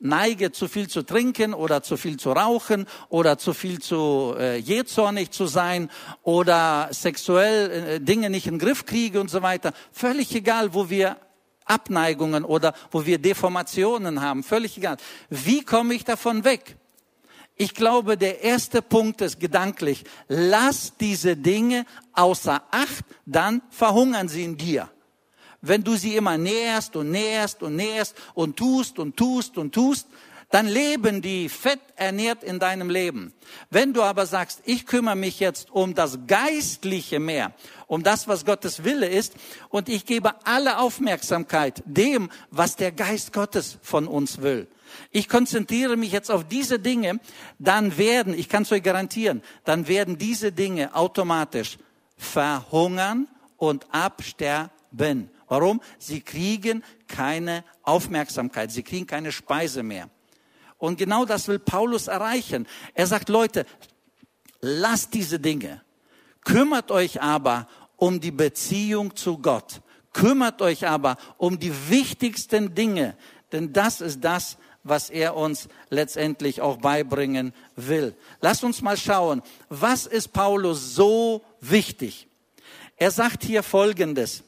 [0.04, 4.58] neige, zu viel zu trinken oder zu viel zu rauchen oder zu viel zu äh,
[4.58, 5.90] jähzornig zu sein
[6.22, 9.72] oder sexuell äh, Dinge nicht in den Griff kriege und so weiter.
[9.92, 11.16] Völlig egal, wo wir
[11.64, 14.42] Abneigungen oder wo wir Deformationen haben.
[14.42, 14.98] Völlig egal.
[15.30, 16.76] Wie komme ich davon weg?
[17.56, 20.04] Ich glaube, der erste Punkt ist gedanklich.
[20.28, 24.90] Lass diese Dinge außer Acht, dann verhungern sie in dir
[25.68, 30.06] wenn du sie immer näherst und näherst und näherst und tust und tust und tust,
[30.50, 33.32] dann leben die fett ernährt in deinem Leben.
[33.70, 37.52] Wenn du aber sagst, ich kümmere mich jetzt um das Geistliche mehr,
[37.88, 39.34] um das, was Gottes Wille ist,
[39.68, 44.68] und ich gebe alle Aufmerksamkeit dem, was der Geist Gottes von uns will.
[45.10, 47.18] Ich konzentriere mich jetzt auf diese Dinge,
[47.58, 51.78] dann werden, ich kann es euch garantieren, dann werden diese Dinge automatisch
[52.16, 55.30] verhungern und absterben.
[55.48, 55.80] Warum?
[55.98, 60.08] Sie kriegen keine Aufmerksamkeit, sie kriegen keine Speise mehr.
[60.78, 62.66] Und genau das will Paulus erreichen.
[62.94, 63.66] Er sagt, Leute,
[64.60, 65.82] lasst diese Dinge.
[66.42, 69.80] Kümmert euch aber um die Beziehung zu Gott.
[70.12, 73.16] Kümmert euch aber um die wichtigsten Dinge,
[73.52, 78.14] denn das ist das, was er uns letztendlich auch beibringen will.
[78.40, 82.28] Lasst uns mal schauen, was ist Paulus so wichtig?
[82.96, 84.44] Er sagt hier Folgendes.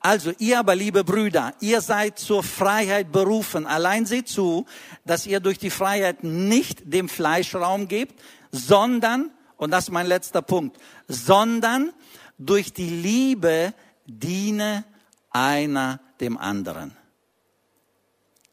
[0.00, 3.66] Also, ihr aber, liebe Brüder, ihr seid zur Freiheit berufen.
[3.66, 4.64] Allein seht zu,
[5.04, 8.18] dass ihr durch die Freiheit nicht dem Fleisch Raum gebt,
[8.50, 11.92] sondern, und das ist mein letzter Punkt, sondern
[12.38, 13.74] durch die Liebe
[14.06, 14.84] diene
[15.30, 16.96] einer dem anderen.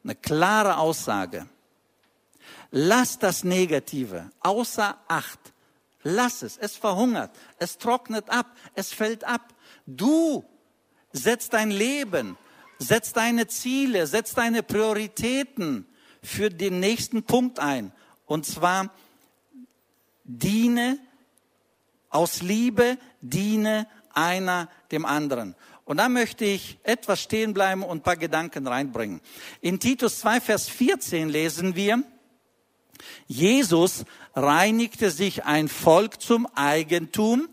[0.04, 1.46] Eine klare Aussage.
[2.70, 5.40] Lass das Negative außer Acht.
[6.02, 6.58] Lass es.
[6.58, 7.30] Es verhungert.
[7.58, 8.46] Es trocknet ab.
[8.74, 9.54] Es fällt ab.
[9.86, 10.44] Du
[11.18, 12.38] Setz dein Leben,
[12.78, 15.86] setz deine Ziele, setz deine Prioritäten
[16.22, 17.92] für den nächsten Punkt ein.
[18.24, 18.94] Und zwar
[20.24, 20.98] diene
[22.08, 25.56] aus Liebe, diene einer dem anderen.
[25.84, 29.20] Und da möchte ich etwas stehen bleiben und ein paar Gedanken reinbringen.
[29.60, 32.02] In Titus 2, Vers 14 lesen wir,
[33.26, 34.04] Jesus
[34.34, 37.48] reinigte sich ein Volk zum Eigentum,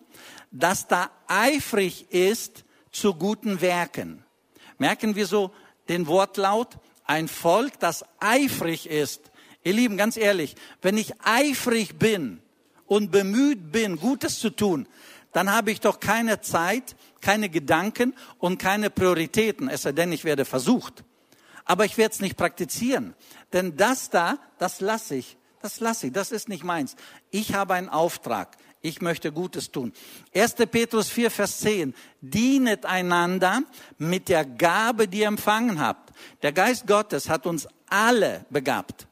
[0.52, 2.65] das da eifrig ist
[2.96, 4.24] zu guten Werken.
[4.78, 5.52] Merken wir so
[5.90, 6.78] den Wortlaut?
[7.04, 9.32] Ein Volk, das eifrig ist.
[9.64, 12.42] Ihr Lieben, ganz ehrlich, wenn ich eifrig bin
[12.88, 14.88] und bemüht bin, Gutes zu tun,
[15.34, 20.24] dann habe ich doch keine Zeit, keine Gedanken und keine Prioritäten, es sei denn, ich
[20.24, 21.04] werde versucht.
[21.66, 23.16] Aber ich werde es nicht praktizieren,
[23.52, 26.96] denn das da, das lasse ich, das lasse ich, das ist nicht meins.
[27.32, 28.56] Ich habe einen Auftrag.
[28.86, 29.92] Ich möchte Gutes tun.
[30.36, 30.54] 1.
[30.70, 31.96] Petrus 4, Vers 10.
[32.22, 33.64] Dienet einander
[33.98, 36.14] mit der Gabe, die ihr empfangen habt.
[36.44, 39.08] Der Geist Gottes hat uns alle begabt.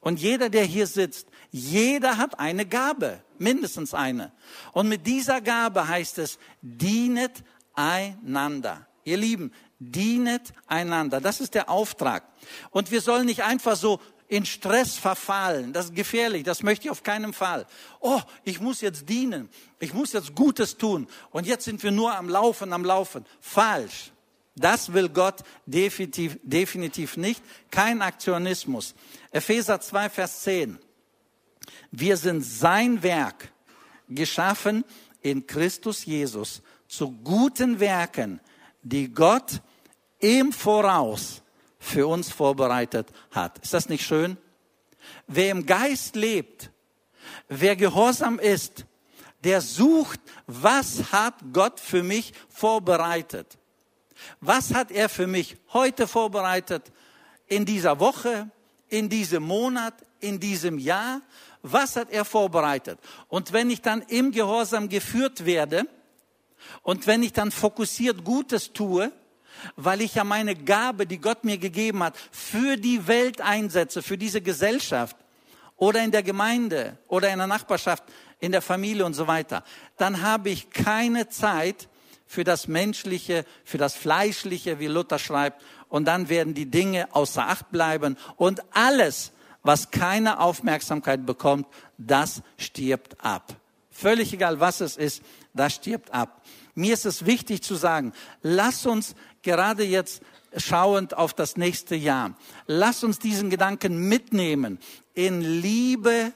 [0.00, 4.32] Und jeder, der hier sitzt, jeder hat eine Gabe, mindestens eine.
[4.72, 8.86] Und mit dieser Gabe heißt es, dienet einander.
[9.04, 11.20] Ihr Lieben, dienet einander.
[11.20, 12.24] Das ist der Auftrag.
[12.70, 15.72] Und wir sollen nicht einfach so in Stress verfallen.
[15.72, 17.66] Das ist gefährlich, das möchte ich auf keinen Fall.
[18.00, 19.48] Oh, ich muss jetzt dienen,
[19.80, 23.24] ich muss jetzt Gutes tun und jetzt sind wir nur am Laufen, am Laufen.
[23.40, 24.12] Falsch.
[24.54, 27.42] Das will Gott definitiv, definitiv nicht.
[27.70, 28.94] Kein Aktionismus.
[29.30, 30.78] Epheser 2, Vers 10.
[31.92, 33.52] Wir sind sein Werk,
[34.08, 34.84] geschaffen
[35.22, 38.40] in Christus Jesus zu guten Werken,
[38.82, 39.60] die Gott
[40.18, 41.42] im Voraus
[41.78, 43.58] für uns vorbereitet hat.
[43.58, 44.36] Ist das nicht schön?
[45.26, 46.70] Wer im Geist lebt,
[47.48, 48.84] wer gehorsam ist,
[49.44, 53.58] der sucht, was hat Gott für mich vorbereitet?
[54.40, 56.90] Was hat er für mich heute vorbereitet?
[57.46, 58.50] In dieser Woche,
[58.88, 61.22] in diesem Monat, in diesem Jahr?
[61.62, 62.98] Was hat er vorbereitet?
[63.28, 65.86] Und wenn ich dann im Gehorsam geführt werde
[66.82, 69.12] und wenn ich dann fokussiert Gutes tue,
[69.76, 74.18] weil ich ja meine Gabe, die Gott mir gegeben hat, für die Welt einsetze, für
[74.18, 75.16] diese Gesellschaft
[75.76, 78.04] oder in der Gemeinde oder in der Nachbarschaft,
[78.40, 79.64] in der Familie und so weiter,
[79.96, 81.88] dann habe ich keine Zeit
[82.26, 87.48] für das Menschliche, für das Fleischliche, wie Luther schreibt, und dann werden die Dinge außer
[87.48, 91.66] Acht bleiben und alles, was keine Aufmerksamkeit bekommt,
[91.96, 93.54] das stirbt ab.
[93.90, 95.22] Völlig egal, was es ist,
[95.54, 96.42] das stirbt ab.
[96.78, 100.22] Mir ist es wichtig zu sagen, lass uns gerade jetzt
[100.56, 102.38] schauend auf das nächste Jahr,
[102.68, 104.78] lass uns diesen Gedanken mitnehmen.
[105.12, 106.32] In Liebe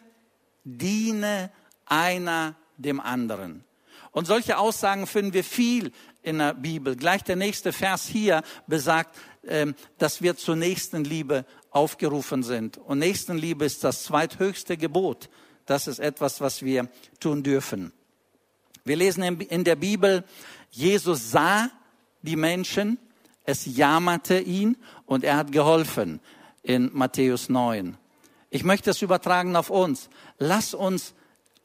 [0.65, 1.53] diene
[1.87, 3.63] einer dem anderen.
[4.11, 6.97] Und solche Aussagen finden wir viel in der Bibel.
[6.97, 12.79] Gleich der nächste Vers hier besagt, ähm, dass wir zur nächsten Liebe aufgerufen sind.
[12.79, 15.31] Und Nächstenliebe ist das zweithöchste Gebot.
[15.67, 16.89] Das ist etwas, was wir
[17.21, 17.93] tun dürfen.
[18.85, 20.25] Wir lesen in der Bibel,
[20.71, 21.71] Jesus sah
[22.23, 22.99] die Menschen,
[23.45, 24.77] es jammerte ihn
[25.07, 26.21] und er hat geholfen
[26.63, 27.97] in Matthäus 9.
[28.51, 30.09] Ich möchte es übertragen auf uns.
[30.39, 31.15] Lass uns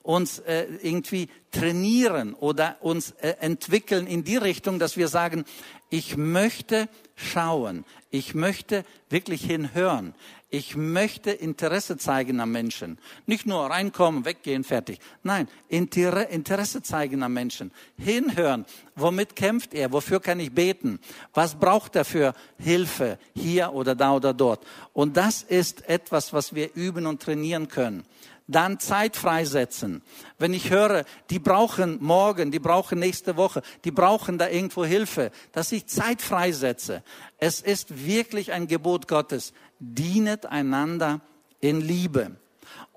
[0.07, 5.43] uns äh, irgendwie trainieren oder uns äh, entwickeln in die Richtung, dass wir sagen,
[5.89, 7.83] ich möchte schauen,
[8.17, 10.13] ich möchte wirklich hinhören,
[10.49, 12.97] ich möchte Interesse zeigen am Menschen.
[13.25, 14.99] Nicht nur reinkommen, weggehen, fertig.
[15.21, 17.71] Nein, Interesse zeigen am Menschen.
[17.97, 18.65] Hinhören.
[18.95, 19.91] Womit kämpft er?
[19.91, 20.99] Wofür kann ich beten?
[21.33, 24.65] Was braucht er für Hilfe hier oder da oder dort?
[24.93, 28.05] Und das ist etwas, was wir üben und trainieren können
[28.47, 30.01] dann Zeit freisetzen.
[30.37, 35.31] Wenn ich höre, die brauchen morgen, die brauchen nächste Woche, die brauchen da irgendwo Hilfe,
[35.51, 37.03] dass ich Zeit freisetze.
[37.37, 39.53] Es ist wirklich ein Gebot Gottes.
[39.79, 41.21] Dienet einander
[41.59, 42.37] in Liebe.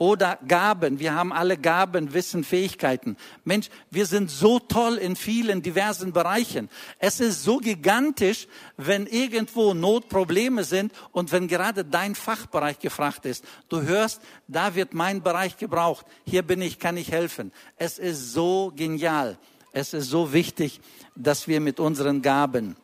[0.01, 0.99] Oder Gaben.
[0.99, 3.19] Wir haben alle Gaben, Wissen, Fähigkeiten.
[3.45, 6.71] Mensch, wir sind so toll in vielen diversen Bereichen.
[6.99, 8.49] Es ist so gigantisch,
[8.79, 13.45] wenn irgendwo Notprobleme sind und wenn gerade dein Fachbereich gefragt ist.
[13.69, 16.07] Du hörst, da wird mein Bereich gebraucht.
[16.25, 17.53] Hier bin ich, kann ich helfen.
[17.77, 19.37] Es ist so genial.
[19.73, 20.81] Es ist so wichtig,
[21.15, 22.75] dass wir mit unseren Gaben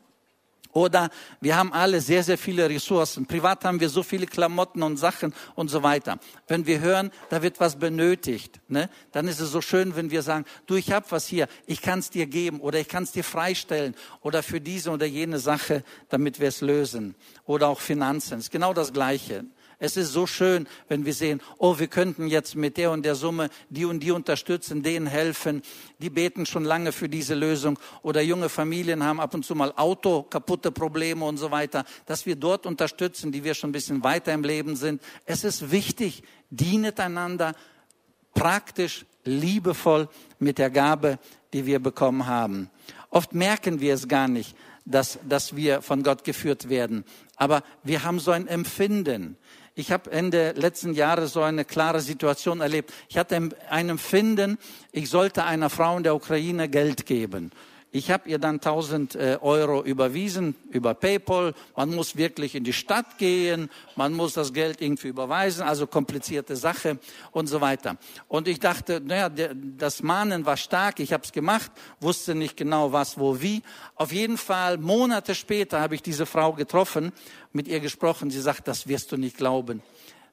[0.76, 1.08] oder
[1.40, 3.24] wir haben alle sehr, sehr viele Ressourcen.
[3.24, 6.18] Privat haben wir so viele Klamotten und Sachen und so weiter.
[6.48, 10.20] Wenn wir hören, da wird was benötigt, ne, dann ist es so schön, wenn wir
[10.20, 13.12] sagen, du, ich habe was hier, ich kann es dir geben oder ich kann es
[13.12, 17.14] dir freistellen oder für diese oder jene Sache, damit wir es lösen.
[17.46, 19.46] Oder auch Finanzen, ist genau das Gleiche.
[19.78, 23.14] Es ist so schön, wenn wir sehen, oh, wir könnten jetzt mit der und der
[23.14, 25.62] Summe die und die unterstützen, denen helfen.
[25.98, 27.78] Die beten schon lange für diese Lösung.
[28.02, 31.84] Oder junge Familien haben ab und zu mal Auto, kaputte Probleme und so weiter.
[32.06, 35.02] Dass wir dort unterstützen, die wir schon ein bisschen weiter im Leben sind.
[35.26, 37.54] Es ist wichtig, dienet einander
[38.34, 40.08] praktisch, liebevoll
[40.38, 41.18] mit der Gabe,
[41.52, 42.70] die wir bekommen haben.
[43.10, 47.04] Oft merken wir es gar nicht, dass, dass wir von Gott geführt werden.
[47.36, 49.36] Aber wir haben so ein Empfinden.
[49.78, 52.94] Ich habe Ende letzten Jahres so eine klare Situation erlebt.
[53.10, 53.36] Ich hatte
[53.68, 54.56] ein Empfinden,
[54.90, 57.52] ich sollte einer Frau in der Ukraine Geld geben.
[57.96, 61.54] Ich habe ihr dann 1000 äh, Euro überwiesen über PayPal.
[61.76, 66.56] Man muss wirklich in die Stadt gehen, man muss das Geld irgendwie überweisen, also komplizierte
[66.56, 66.98] Sache
[67.32, 67.96] und so weiter.
[68.28, 72.92] Und ich dachte, naja, das Mahnen war stark, ich habe es gemacht, wusste nicht genau
[72.92, 73.62] was, wo, wie.
[73.94, 77.12] Auf jeden Fall, Monate später habe ich diese Frau getroffen,
[77.54, 78.28] mit ihr gesprochen.
[78.28, 79.82] Sie sagt, das wirst du nicht glauben.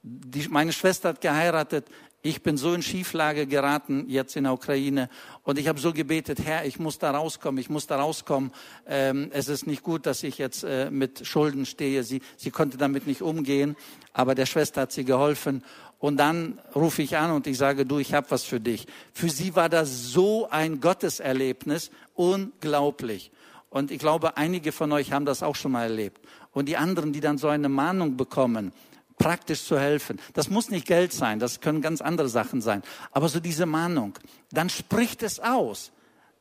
[0.02, 1.86] Die, meine Schwester hat geheiratet
[2.26, 5.10] ich bin so in Schieflage geraten jetzt in der Ukraine
[5.44, 8.52] und ich habe so gebetet, Herr, ich muss da rauskommen, ich muss da rauskommen.
[8.88, 12.04] Ähm, es ist nicht gut, dass ich jetzt äh, mit Schulden stehe.
[12.04, 13.76] Sie, sie konnte damit nicht umgehen,
[14.14, 15.66] aber der Schwester hat sie geholfen.
[16.00, 18.88] Und dann rufe ich an und ich sage, du, ich habe was für dich.
[19.12, 23.32] Für sie war das so ein Gotteserlebnis, unglaublich.
[23.70, 26.22] Und ich glaube, einige von euch haben das auch schon mal erlebt.
[26.54, 28.72] Und die anderen, die dann so eine Mahnung bekommen,
[29.18, 30.20] praktisch zu helfen.
[30.34, 32.84] Das muss nicht Geld sein, das können ganz andere Sachen sein.
[33.12, 34.14] Aber so diese Mahnung,
[34.52, 35.92] dann spricht es aus.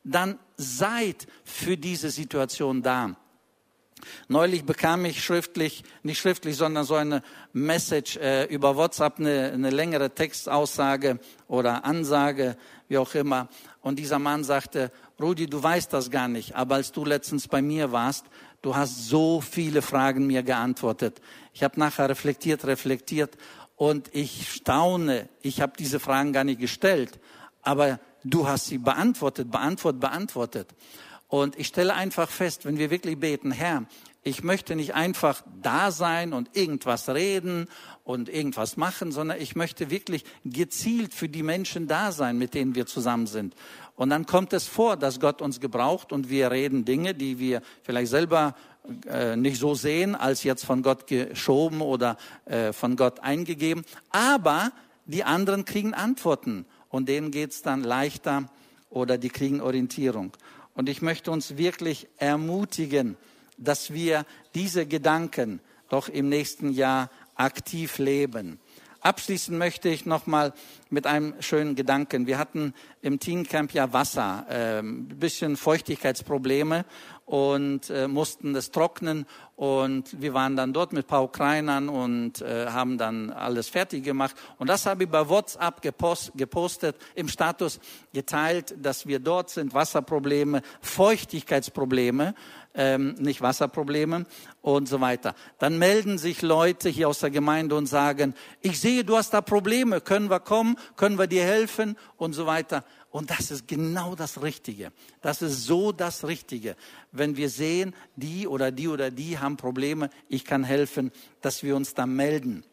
[0.03, 3.15] Dann seid für diese Situation da.
[4.27, 7.21] Neulich bekam ich schriftlich, nicht schriftlich, sondern so eine
[7.53, 12.57] Message äh, über WhatsApp, eine, eine längere Textaussage oder Ansage,
[12.87, 13.47] wie auch immer.
[13.81, 17.61] Und dieser Mann sagte, Rudi, du weißt das gar nicht, aber als du letztens bei
[17.61, 18.25] mir warst,
[18.61, 21.21] du hast so viele Fragen mir geantwortet.
[21.53, 23.37] Ich habe nachher reflektiert, reflektiert
[23.75, 25.29] und ich staune.
[25.41, 27.19] Ich habe diese Fragen gar nicht gestellt,
[27.61, 30.69] aber du hast sie beantwortet, beantwortet, beantwortet.
[31.27, 33.85] Und ich stelle einfach fest, wenn wir wirklich beten, Herr,
[34.21, 37.67] ich möchte nicht einfach da sein und irgendwas reden
[38.03, 42.75] und irgendwas machen, sondern ich möchte wirklich gezielt für die Menschen da sein, mit denen
[42.75, 43.55] wir zusammen sind.
[43.95, 47.61] Und dann kommt es vor, dass Gott uns gebraucht und wir reden Dinge, die wir
[47.81, 48.55] vielleicht selber
[49.09, 53.85] äh, nicht so sehen, als jetzt von Gott geschoben oder äh, von Gott eingegeben.
[54.09, 54.71] Aber
[55.05, 58.49] die anderen kriegen Antworten und denen geht's dann leichter
[58.89, 60.31] oder die kriegen Orientierung.
[60.75, 63.15] Und ich möchte uns wirklich ermutigen,
[63.57, 64.25] dass wir
[64.55, 65.59] diese Gedanken
[65.89, 68.59] doch im nächsten Jahr aktiv leben.
[69.03, 70.53] Abschließen möchte ich nochmal
[70.89, 72.25] mit einem schönen Gedanken.
[72.25, 76.85] Wir hatten im Teencamp ja Wasser, äh, bisschen Feuchtigkeitsprobleme
[77.25, 79.25] und äh, mussten das trocknen
[79.57, 84.05] und wir waren dann dort mit ein paar Ukrainern und äh, haben dann alles fertig
[84.05, 84.35] gemacht.
[84.57, 87.81] Und das habe ich bei WhatsApp gepost, gepostet, im Status
[88.13, 92.35] geteilt, dass wir dort sind, Wasserprobleme, Feuchtigkeitsprobleme
[92.73, 94.25] ähm, nicht Wasserprobleme
[94.61, 95.35] und so weiter.
[95.59, 99.41] Dann melden sich Leute hier aus der Gemeinde und sagen, ich sehe, du hast da
[99.41, 102.83] Probleme, können wir kommen, können wir dir helfen und so weiter.
[103.09, 104.91] Und das ist genau das Richtige.
[105.21, 106.75] Das ist so das Richtige.
[107.11, 111.11] Wenn wir sehen, die oder die oder die haben Probleme, ich kann helfen,
[111.41, 112.63] dass wir uns da melden.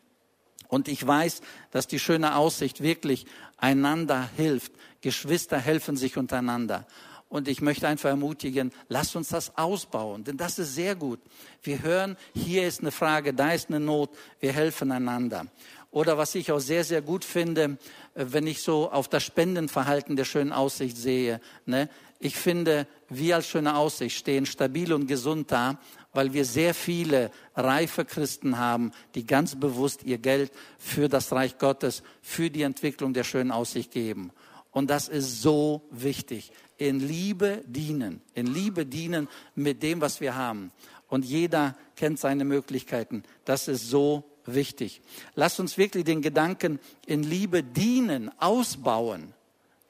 [0.69, 1.43] Und ich weiß,
[1.73, 3.27] dass die schöne Aussicht wirklich
[3.59, 4.73] einander hilft.
[5.03, 6.87] Geschwister helfen sich untereinander.
[7.31, 11.21] Und ich möchte einfach ermutigen, lasst uns das ausbauen, denn das ist sehr gut.
[11.63, 14.11] Wir hören, hier ist eine Frage, da ist eine Not,
[14.41, 15.47] wir helfen einander.
[15.93, 17.79] Oder was ich auch sehr, sehr gut finde,
[18.15, 21.41] äh, wenn ich so auf das Spendenverhalten der schönen Aussicht sehe.
[21.67, 21.89] Ne?
[22.19, 25.79] Ich finde, wir als schöne Aussicht stehen stabil und gesund da,
[26.13, 31.59] weil wir sehr viele reife Christen haben, die ganz bewusst ihr Geld für das Reich
[31.59, 34.33] Gottes, für die Entwicklung der schönen Aussicht geben.
[34.73, 36.53] Und das ist so wichtig.
[36.81, 40.73] In Liebe dienen, in Liebe dienen mit dem, was wir haben.
[41.09, 43.23] Und jeder kennt seine Möglichkeiten.
[43.45, 45.03] Das ist so wichtig.
[45.35, 49.35] Lasst uns wirklich den Gedanken in Liebe dienen, ausbauen.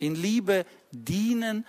[0.00, 1.64] In Liebe dienen,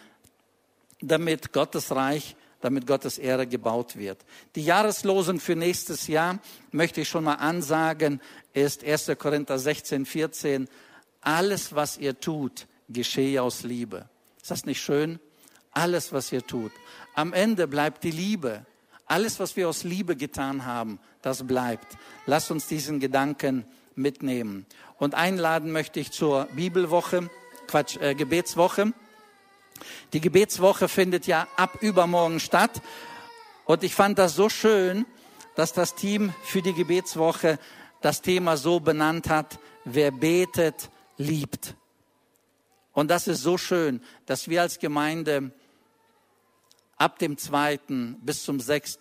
[1.01, 4.25] damit Gottes Reich, damit Gottes Ehre gebaut wird.
[4.55, 6.39] Die Jahreslosen für nächstes Jahr
[6.71, 8.21] möchte ich schon mal ansagen,
[8.53, 9.11] ist 1.
[9.19, 10.67] Korinther 16, 14.
[11.21, 14.09] Alles, was ihr tut, geschehe aus Liebe.
[14.41, 15.19] Ist das nicht schön?
[15.71, 16.71] Alles, was ihr tut.
[17.13, 18.65] Am Ende bleibt die Liebe.
[19.05, 21.97] Alles, was wir aus Liebe getan haben, das bleibt.
[22.25, 23.65] Lasst uns diesen Gedanken
[23.95, 24.65] mitnehmen.
[24.97, 27.29] Und einladen möchte ich zur Bibelwoche,
[27.67, 28.93] Quatsch, äh, Gebetswoche.
[30.13, 32.81] Die Gebetswoche findet ja ab übermorgen statt.
[33.65, 35.05] Und ich fand das so schön,
[35.55, 37.59] dass das Team für die Gebetswoche
[38.01, 41.75] das Thema so benannt hat, wer betet, liebt.
[42.93, 45.51] Und das ist so schön, dass wir als Gemeinde
[46.97, 47.79] ab dem 2.
[48.21, 48.99] bis zum 6.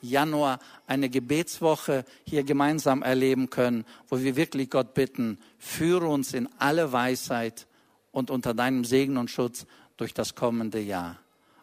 [0.00, 6.48] Januar eine Gebetswoche hier gemeinsam erleben können, wo wir wirklich Gott bitten, führe uns in
[6.58, 7.66] alle Weisheit
[8.10, 9.66] und unter deinem Segen und Schutz
[9.98, 11.18] durch das kommende Jahr.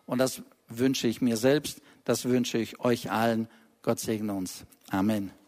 [0.06, 3.48] Und das wünsche ich mir selbst, das wünsche ich euch allen.
[3.82, 4.66] Gott segne uns.
[4.92, 5.39] Amen.